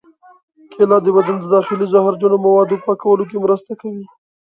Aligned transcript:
کېله 0.71 0.97
د 1.03 1.07
بدن 1.15 1.35
د 1.39 1.45
داخلي 1.55 1.85
زهرجنو 1.93 2.37
موادو 2.45 2.81
پاکولو 2.85 3.23
کې 3.29 3.37
مرسته 3.45 3.71
کوي. 3.81 4.05